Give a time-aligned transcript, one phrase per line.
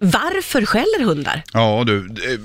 [0.00, 1.42] Varför skäller hundar?
[1.52, 2.36] Ja du, det,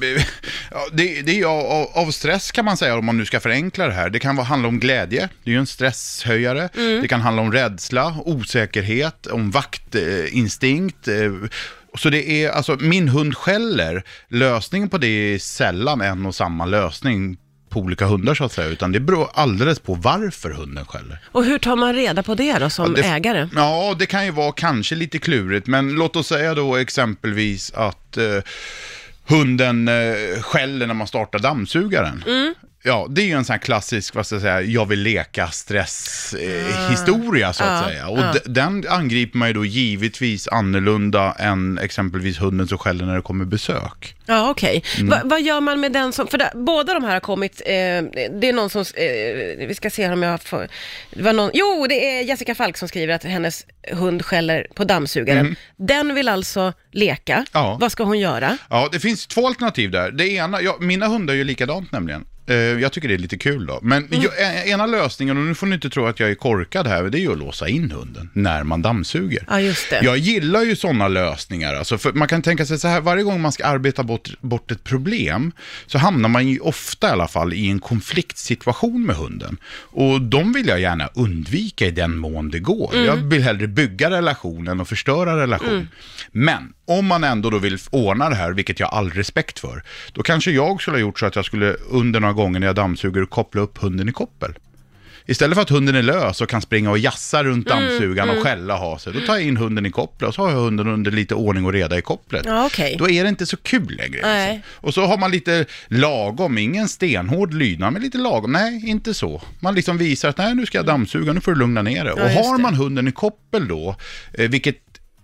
[0.94, 3.94] det, det är av, av stress kan man säga om man nu ska förenkla det
[3.94, 4.10] här.
[4.10, 6.70] Det kan vara- handla om glädje, det är ju en stresshöjare.
[7.02, 11.08] Det kan handla om rädsla, osäkerhet, om vaktinstinkt.
[11.08, 11.32] eh,
[11.98, 16.66] Så det är, alltså min hund skäller, lösningen på det är sällan en och samma
[16.66, 17.38] lösning
[17.74, 21.20] på olika hundar så att säga, utan det beror alldeles på varför hunden skäller.
[21.32, 23.50] Och hur tar man reda på det då som det- ägare?
[23.56, 28.18] Ja, det kan ju vara kanske lite klurigt, men låt oss säga då exempelvis att
[28.18, 28.24] eh,
[29.28, 32.24] hunden eh, skäller när man startar dammsugaren.
[32.86, 35.48] Ja, det är ju en sån här klassisk, vad ska jag säga, jag vill leka
[35.48, 38.08] stress-historia eh, så att Ja, säga.
[38.08, 38.34] Och ja.
[38.34, 43.22] d- den angriper man ju då givetvis annorlunda än exempelvis hunden som skäller när det
[43.22, 44.16] kommer besök.
[44.26, 44.84] Ja, okej.
[44.98, 45.10] Mm.
[45.10, 47.72] Va, vad gör man med den som, för där, båda de här har kommit, eh,
[47.72, 50.68] det är någon som, eh, vi ska se om jag får,
[51.14, 54.84] det var någon, jo det är Jessica Falk som skriver att hennes hund skäller på
[54.84, 55.56] dammsugaren.
[55.78, 57.46] Den vill alltså leka.
[57.54, 57.78] Ja.
[57.82, 58.58] vad ska hon göra?
[58.70, 60.12] Ja, det finns två alternativ där.
[60.12, 62.26] Det ena, ja, mina hundar är ju likadant nämligen.
[62.48, 63.80] Eh, jag tycker det är lite kul då.
[63.82, 64.26] Men Mm.
[64.40, 67.18] eh, ena lösningen, och nu får ni inte tro att jag är korkad här, det
[67.18, 69.46] är ju att låsa in hunden när man dammsuger.
[69.50, 70.00] Ja, just det.
[70.04, 71.74] Jag gillar ju sådana lösningar.
[71.74, 74.72] Alltså, för man kan tänka sig så här, varje gång man ska arbeta bort, bort
[74.72, 75.52] ett problem
[75.86, 77.80] så hamnar man ju ofta i alla fall i en
[78.28, 79.58] konfliktsituation med hunden.
[79.76, 82.96] Och de vill jag gärna undvika i den mån det går.
[83.06, 85.88] Jag vill hellre bygga relationen och förstöra relation.
[86.32, 89.84] Men om man ändå då vill ordna det här, vilket jag har all respekt för,
[90.14, 92.76] då kanske jag skulle ha gjort så att jag skulle under några gånger när jag
[92.76, 94.54] dammsuger koppla upp hunden i koppel.
[95.26, 98.44] Istället för att hunden är lös och kan springa och jassa runt Mm, dammsugaren och
[98.44, 100.58] skälla och ha sig, då tar jag in hunden i kopplet och så har jag
[100.58, 102.46] hunden under lite ordning och reda i kopplet.
[102.46, 102.96] Ja, okej.
[103.00, 104.20] Då är det inte så kul längre.
[104.22, 104.54] Nej.
[104.54, 104.88] Liksom.
[104.88, 108.52] Och så har man lite lagom, ingen stenhård lydnad, men lite lagom.
[108.52, 109.42] Nej, inte så.
[109.60, 112.14] Man liksom visar att nej, nu ska jag dammsuga, nu får du lugna ner dig.
[112.14, 112.64] Och just har det.
[112.64, 113.96] man hunden i koppel då,
[114.34, 114.78] eh, vilket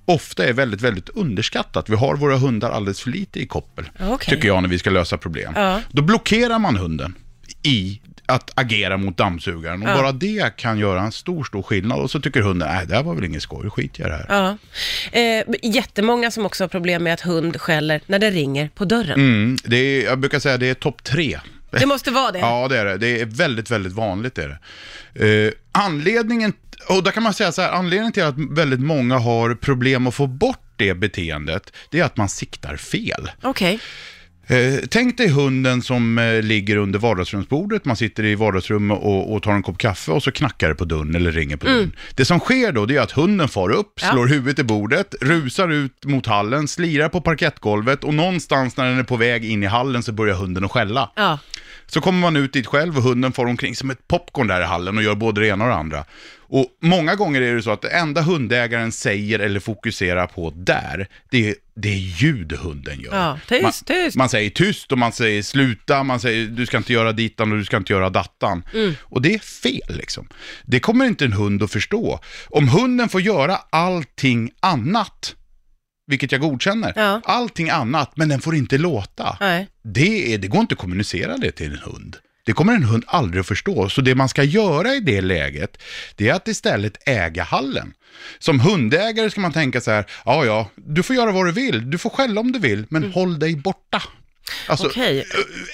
[0.10, 1.90] ofta är väldigt, väldigt underskattat.
[1.90, 4.36] Vi har våra hundar alldeles för lite i koppel, Okej.
[4.36, 5.54] tycker jag, när vi ska lösa problem.
[5.56, 5.82] Ja.
[5.92, 7.16] Då blockerar man hunden
[7.64, 9.84] i att agera mot dammsugaren.
[9.84, 9.96] Och Ja.
[9.96, 12.00] bara det kan göra en stor, stor skillnad.
[12.00, 14.26] Och så tycker hunden, nej, det här var väl ingen skoj, skit i det här.
[14.30, 14.58] Ja.
[15.20, 19.20] Eh, jättemånga som också har problem med att hund skäller när det ringer på dörren.
[19.20, 21.40] Mm, det är, jag brukar säga det är topp tre.
[21.72, 22.40] Det måste vara det.
[22.40, 22.98] Ja, det är det.
[22.98, 24.38] Det är väldigt, väldigt vanligt.
[24.38, 24.60] Är
[25.14, 25.48] det.
[25.48, 26.54] Eh, anledningen,
[26.90, 30.16] och där kan man säga så här, anledningen till att väldigt många har problem att
[30.16, 33.32] få bort det beteendet, det är att man siktar fel.
[33.42, 33.80] Okej.
[34.50, 39.44] Eh, tänk dig hunden som eh, ligger under vardagsrumsbordet, man sitter i vardagsrummet och, och
[39.44, 41.92] tar en kopp kaffe och så knackar det på dörren eller ringer på dörren.
[42.16, 44.12] Det som sker då det är att hunden far upp, Ja.
[44.12, 49.00] slår huvudet i bordet, rusar ut mot hallen, slirar på parkettgolvet och någonstans när den
[49.00, 51.12] är på väg in i hallen så börjar hunden att skälla.
[51.16, 51.40] Ja.
[51.88, 54.66] Så kommer man ut dit själv och hunden far omkring som ett popcorn där i
[54.66, 56.04] hallen och gör både det ena och det andra.
[56.50, 61.08] Och många gånger är det så att det enda hundägaren säger eller fokuserar på där,
[61.32, 63.16] det är, det ljud hunden gör.
[63.16, 64.18] Ja, tyst, man, tyst.
[64.18, 67.58] Man säger tyst och man säger sluta, man säger du ska inte göra dittan och
[67.58, 68.64] du ska inte göra dattan.
[68.74, 68.94] Mm.
[69.02, 70.28] Och det är fel liksom.
[70.66, 72.20] Det kommer inte en hund att förstå.
[72.50, 75.36] Om hunden får göra allting annat,
[76.08, 77.22] vilket jag godkänner, Ja.
[77.26, 79.38] allting annat, men den får inte låta.
[79.40, 79.68] Nej.
[79.84, 82.16] Det, är, det går inte att kommunicera det till en hund.
[82.50, 83.90] Det kommer en hund aldrig att förstå.
[83.90, 85.78] Så det man ska göra i det läget,
[86.16, 87.94] det är att istället äga hallen.
[88.40, 91.90] Som hundägare ska man tänka så här, ja ja, du får göra vad du vill,
[91.92, 94.04] du får skälla om du vill, men håll dig borta.
[94.68, 95.26] Alltså, Okej.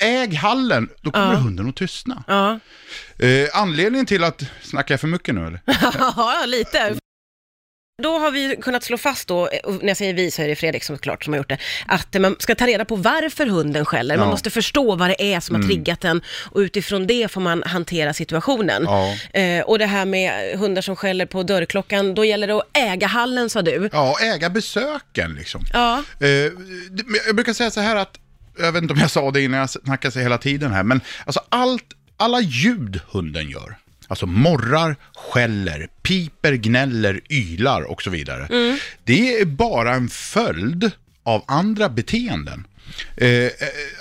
[0.02, 1.40] äg hallen, då kommer Ja.
[1.40, 2.24] hunden att tystna.
[2.28, 2.60] Ja.
[3.26, 5.60] Eh, anledningen till att, snackar jag för mycket nu eller?
[6.18, 6.96] ja, lite.
[8.04, 10.56] Då har vi kunnat slå fast då, och när jag säger vi så är det
[10.56, 11.58] Fredrik som klart som har gjort det,
[11.88, 14.16] att man ska ta reda på varför hunden skäller.
[14.16, 14.24] Man Ja.
[14.26, 14.32] Mm.
[14.32, 18.14] måste förstå vad det är som har triggat den och utifrån det får man hantera
[18.14, 18.84] situationen.
[18.84, 19.16] Ja.
[19.40, 23.08] Eh, och det här med hundar som skäller på dörrklockan, då gäller det att äga
[23.08, 23.90] hallen sa du.
[23.94, 25.62] Ja, äga besöken liksom.
[25.74, 26.54] Ja, Eh, det-
[27.06, 28.20] men jag brukar säga så här att,
[28.60, 31.02] jag vet inte om jag sa det innan jag snackade så hela tiden här, men
[31.26, 31.86] alltså allt,
[32.18, 33.76] alla ljud hunden gör,
[34.08, 38.78] alltså morrar, skäller, piper, gnäller, ylar och så vidare.
[39.04, 40.92] Det är bara en följd
[41.24, 42.68] av andra beteenden.
[43.18, 43.50] Eh, eh,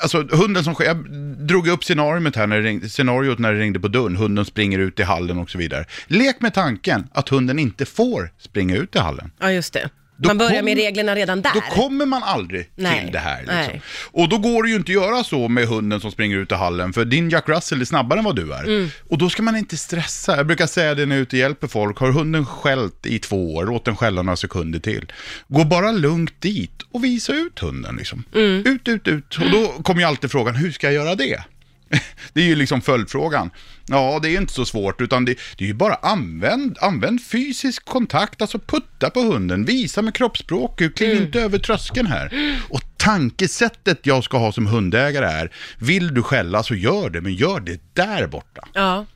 [0.02, 1.10] alltså hunden som jag
[1.46, 4.78] drog upp scenariot här när det ringde, scenariot när det ringde på dörren, hunden springer
[4.78, 5.84] ut i hallen och så vidare.
[6.06, 9.30] Lek med tanken att hunden inte får springa ut i hallen.
[9.40, 9.88] ja just det.
[10.16, 11.50] Då Man börjar kom- med reglerna redan där.
[11.54, 13.40] Då kommer man aldrig Nej, till det här.
[13.40, 13.80] Liksom.
[14.12, 16.54] Och då går det ju inte att göra så med hunden som springer ut i
[16.54, 18.64] hallen, för din Jack Russell är snabbare än vad du är.
[18.64, 18.88] Mm.
[19.10, 20.36] Och då ska man inte stressa.
[20.36, 21.98] Jag brukar säga det när jag är ute och hjälper folk.
[21.98, 25.12] Har hunden skällt i två år, låt den skälla några sekunder till.
[25.48, 27.96] Gå bara lugnt dit och visa ut hunden.
[27.96, 28.24] Liksom.
[28.34, 28.62] Mm.
[28.66, 29.38] Ut, ut, ut.
[29.38, 31.44] Och då kommer ju alltid frågan, hur ska jag göra det?
[32.32, 33.50] Det är ju liksom följdfrågan.
[33.86, 37.84] Ja, det är inte så svårt, utan det, det är ju bara använd, använd fysisk
[37.84, 41.22] kontakt, alltså putta på hunden, visa med kroppsspråk, kliv Mm.
[41.24, 42.56] inte över tröskeln här.
[42.68, 47.34] Och tankesättet jag ska ha som hundägare är, vill du skälla så gör det, men
[47.34, 48.68] gör det där borta.
[48.72, 49.06] Ja.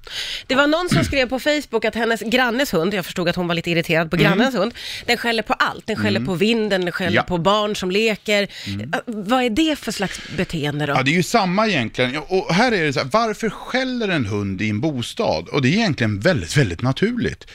[0.46, 3.48] Det var någon som skrev på Facebook att hennes grannes hund, jag förstod att hon
[3.48, 4.74] var lite irriterad på grannens hund,
[5.06, 5.86] den skäller på allt.
[5.86, 7.22] Den skäller på vinden, den skäller Ja.
[7.22, 8.42] på barn som leker.
[8.42, 10.92] Äh, Vad är det för slags beteende då?
[10.92, 12.16] Ja, det är ju samma egentligen.
[12.28, 15.48] Och här är det så här, varför skäller en hund i en bostad?
[15.48, 17.46] Och det är egentligen väldigt, väldigt naturligt.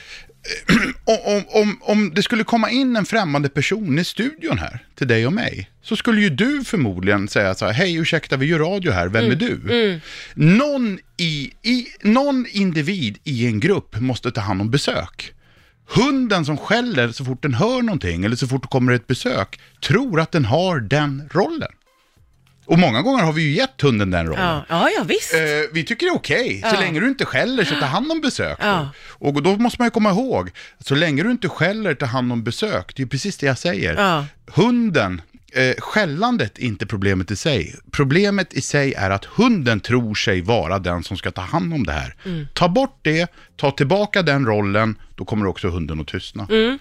[1.04, 5.26] om, om, om, det skulle komma in en främmande person i studion här, till dig
[5.26, 8.92] och mig, så skulle ju du förmodligen säga så här, hej ursäkta vi gör radio
[8.92, 9.60] här, vem är du?
[10.34, 15.32] Någon, i, i, någon individ i en grupp måste ta hand om besök.
[15.86, 19.60] Hunden som skäller så fort den hör någonting eller så fort det kommer ett besök
[19.80, 21.72] tror att den har den rollen.
[22.66, 24.44] Och många gånger har vi ju gett hunden den rollen.
[24.44, 25.34] Ja, ja, ja visst.
[25.34, 25.40] Eh,
[25.72, 26.80] vi tycker det är okej, så Ja.
[26.80, 28.58] länge du inte skäller så ta hand om besök.
[28.60, 28.66] då.
[28.66, 28.88] Ja.
[29.08, 30.50] Och då måste man ju komma ihåg,
[30.80, 34.24] så länge du inte skäller ta hand om besök, det är precis det jag säger.
[34.54, 35.22] Hunden,
[35.52, 37.74] eh, skällandet är inte problemet i sig.
[37.92, 41.86] Problemet i sig är att hunden tror sig vara den som ska ta hand om
[41.86, 42.14] det här.
[42.24, 42.46] Mm.
[42.54, 46.46] Ta bort det, ta tillbaka den rollen, då kommer också hunden att tystna.
[46.50, 46.78] Mm.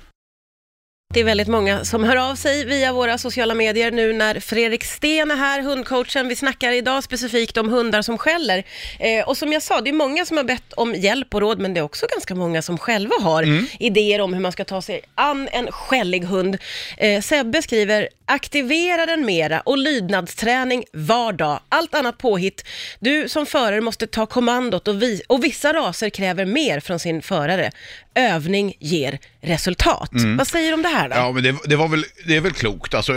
[1.14, 4.84] Det är väldigt många som hör av sig via våra sociala medier nu när Fredrik
[4.84, 6.28] Sten är här, hundcoachen.
[6.28, 8.64] Vi snackar idag specifikt om hundar som skäller.
[9.00, 11.60] Eh, och som jag sa, det är många som har bett om hjälp och råd,
[11.60, 13.48] men det är också ganska många som själva har
[13.80, 16.58] idéer om hur man ska ta sig an en skällig hund.
[16.98, 21.60] Eh, Sebbe skriver, aktivera den mera och lydnadsträning var dag.
[21.70, 22.66] Allt annat påhitt.
[23.00, 27.22] Du som förare måste ta kommandot och, vi- och vissa raser kräver mer från sin
[27.22, 27.72] förare.
[28.16, 30.10] Övning ger resultat.
[30.38, 31.16] Vad säger du om det här då?
[31.16, 32.94] Ja, men det, det, var väl, det är väl klokt.
[32.94, 33.14] Alltså,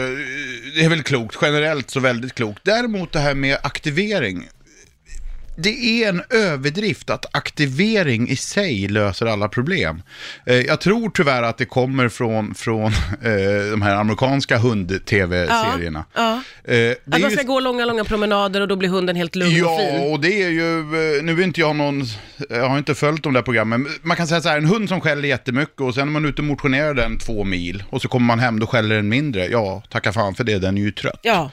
[0.77, 2.61] det är väl klokt, generellt så väldigt klokt.
[2.65, 4.49] Däremot det här med aktivering.
[5.59, 10.03] Det är en överdrift att aktivering i sig löser alla problem.
[10.47, 12.87] Eh, jag tror tyvärr att det kommer från, från
[13.23, 16.05] eh, de här amerikanska hund-tv-serierna.
[16.15, 16.33] Ja.
[16.65, 19.35] Eh, det Att man ju- ska gå långa, långa promenader och då blir hunden helt
[19.37, 20.13] lugn och Ja, fin.
[20.13, 22.05] och det är ju, eh, nu är inte jag någon,
[22.51, 24.89] jag har inte följt de där programmen, men man kan säga så här, en hund
[24.89, 28.09] som skäller jättemycket och sen är man ute och motionerar den två mil och så
[28.09, 29.47] kommer man hem, då skäller den mindre.
[29.47, 31.21] Ja, tacka fan för det, den är ju trött.
[31.23, 31.51] Ja,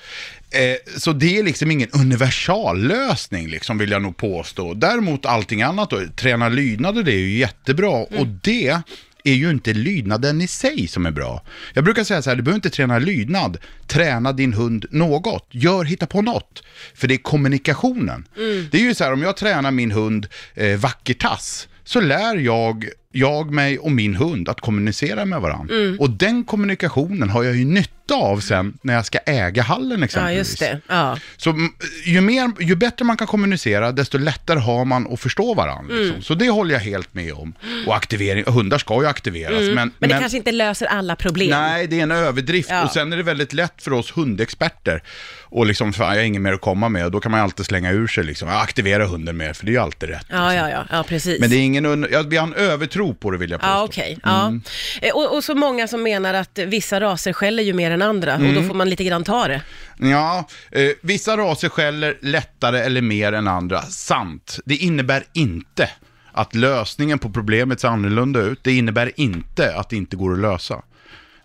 [0.54, 4.74] Eh, så det är liksom ingen universallösning, liksom, vill jag nog påstå.
[4.74, 7.90] Däremot allting annat då, träna lydnader, det är ju jättebra.
[7.90, 8.82] Och det
[9.24, 11.44] är ju inte lydnaden i sig som är bra.
[11.74, 13.58] Jag brukar säga så här, du behöver inte träna lydnad.
[13.88, 15.48] Träna din hund något.
[15.52, 16.64] Gör, hitta på något.
[16.96, 18.28] För det är kommunikationen.
[18.72, 22.86] Det är ju så här, om jag tränar min hund eh, vackertass, så lär jag,
[23.16, 25.76] jag mig och min hund att kommunicera med varandra.
[26.00, 30.06] Och den kommunikationen har jag ju nytta av sen när jag ska äga hallen ja
[30.06, 30.38] exempelvis.
[30.38, 30.80] just det.
[30.88, 31.18] Ja.
[31.38, 31.70] Så mm,
[32.06, 35.94] ju, mer, ju bättre man kan kommunicera, desto lättare har man att förstå varandra.
[35.94, 36.06] Mm.
[36.06, 36.22] Liksom.
[36.22, 37.54] Så det håller jag helt med om.
[37.88, 39.60] Och aktivering, hundar ska ju aktiveras.
[39.62, 39.92] Men, Mm.
[40.00, 41.50] Men det kanske inte löser alla problem.
[41.50, 42.70] Nej, det är en överdrift.
[42.70, 42.84] Ja.
[42.84, 45.04] Och sen är det väldigt lätt för oss hundexperter.
[45.44, 47.06] Och liksom, fan, jag har inget mer att komma med.
[47.06, 49.70] Och då kan man alltid slänga ur sig liksom, "Ja, aktivera hunden mer, för det
[49.70, 50.26] är ju alltid rätt.
[50.30, 51.40] Ja, ja, ja, ja precis.
[51.40, 53.72] Men det är ingen, ja, vi har en övertro på det vill jag påstå.
[53.74, 54.20] Ja, okej.
[54.24, 54.54] Ja.
[55.02, 58.34] Eh, Och, och så många som menar att vissa raser skäller ju mer än andra
[58.36, 58.56] och Mm.
[58.56, 59.62] då får man lite grann ta det.
[60.00, 63.82] Ja, eh, vissa raser skäller lättare eller mer än andra.
[63.82, 64.60] Sant.
[64.66, 65.90] Det innebär inte
[66.32, 68.60] att lösningen på problemet ser annorlunda ut.
[68.64, 70.82] Det innebär inte att det inte går att lösa.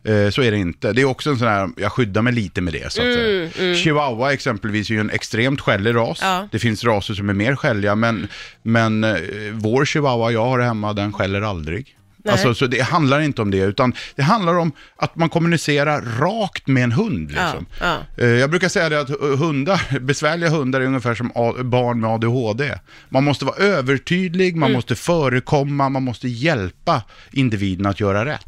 [0.05, 0.93] Eh, så är det inte.
[0.93, 3.75] Det är också en sån här, jag skyddar mig lite med det så att säga.
[3.75, 6.19] Chihuahua exempelvis är ju en extremt skällig ras.
[6.23, 6.49] Ja.
[6.53, 8.29] Det finns raser som är mer skälliga, men,
[8.63, 9.17] men eh,
[9.53, 11.95] vår chihuahua jag har hemma, den skäller aldrig.
[12.25, 12.33] Nej.
[12.33, 16.67] Alltså, så det handlar inte om det, utan det handlar om att man kommunicerar rakt
[16.67, 17.29] med en hund.
[17.31, 17.67] Liksom.
[17.81, 21.29] Ja, Eh, Jag brukar säga det att hu- hundar, besvärliga hundar är ungefär som
[21.65, 22.75] barn med ADHD.
[23.09, 28.47] Man måste vara övertydlig, man måste förekomma, man måste hjälpa individen att göra rätt.